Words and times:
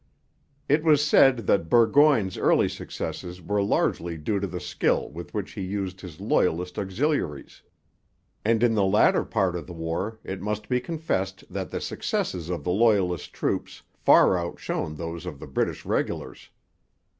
It 0.67 0.83
was 0.83 1.05
said 1.05 1.45
that 1.45 1.69
Burgoyne's 1.69 2.35
early 2.35 2.67
successes 2.67 3.39
were 3.39 3.61
largely 3.61 4.17
due 4.17 4.39
to 4.39 4.47
the 4.47 4.59
skill 4.59 5.09
with 5.11 5.31
which 5.35 5.51
he 5.51 5.61
used 5.61 6.01
his 6.01 6.19
Loyalist 6.19 6.79
auxiliaries. 6.79 7.61
And 8.43 8.63
in 8.63 8.73
the 8.73 8.83
latter 8.83 9.23
part 9.23 9.55
of 9.55 9.67
the 9.67 9.73
war, 9.73 10.17
it 10.23 10.41
must 10.41 10.67
be 10.67 10.79
confessed 10.81 11.43
that 11.53 11.69
the 11.69 11.79
successes 11.79 12.49
of 12.49 12.63
the 12.63 12.71
Loyalist 12.71 13.31
troops 13.31 13.83
far 13.93 14.39
outshone 14.39 14.95
those 14.95 15.27
of 15.27 15.39
the 15.39 15.45
British 15.45 15.85
regulars. 15.85 16.49